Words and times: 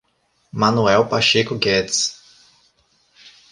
Manoel 0.51 1.05
Pacheco 1.05 1.59
Guedes 1.59 2.19